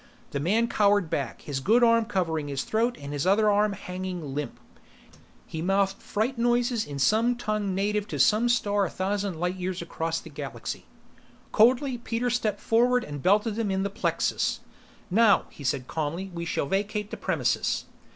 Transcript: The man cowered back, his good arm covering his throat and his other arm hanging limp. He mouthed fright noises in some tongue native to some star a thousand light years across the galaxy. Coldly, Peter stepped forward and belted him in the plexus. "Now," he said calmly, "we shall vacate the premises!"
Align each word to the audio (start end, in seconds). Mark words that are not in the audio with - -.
The 0.31 0.39
man 0.39 0.67
cowered 0.67 1.11
back, 1.11 1.43
his 1.43 1.59
good 1.59 1.83
arm 1.83 2.05
covering 2.05 2.47
his 2.47 2.63
throat 2.63 2.97
and 2.99 3.13
his 3.13 3.27
other 3.27 3.51
arm 3.51 3.73
hanging 3.73 4.33
limp. 4.33 4.59
He 5.45 5.61
mouthed 5.61 6.01
fright 6.01 6.39
noises 6.39 6.87
in 6.87 6.97
some 6.97 7.35
tongue 7.35 7.75
native 7.75 8.07
to 8.07 8.17
some 8.17 8.49
star 8.49 8.83
a 8.85 8.89
thousand 8.89 9.39
light 9.39 9.57
years 9.57 9.79
across 9.79 10.19
the 10.19 10.31
galaxy. 10.31 10.87
Coldly, 11.51 11.99
Peter 11.99 12.31
stepped 12.31 12.61
forward 12.61 13.03
and 13.03 13.21
belted 13.21 13.59
him 13.59 13.69
in 13.69 13.83
the 13.83 13.91
plexus. 13.91 14.61
"Now," 15.11 15.45
he 15.51 15.63
said 15.63 15.87
calmly, 15.87 16.31
"we 16.33 16.45
shall 16.45 16.65
vacate 16.65 17.11
the 17.11 17.15
premises!" 17.17 17.85